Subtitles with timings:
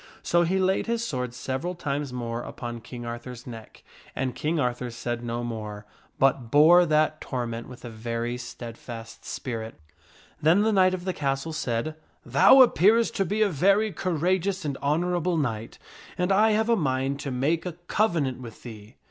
[0.23, 3.83] So he laid his sword several times more upon King Arthur's neck,
[4.15, 5.85] and King Arthur said no more,
[6.17, 9.79] but bore that torment with a very steadfast spirit.
[10.41, 11.93] Then the knight of the castle said,"
[12.35, 15.77] Thou appearest to be a very cour ageous and honorable knight,
[16.17, 18.95] and I have a mind to make a covenant with thee."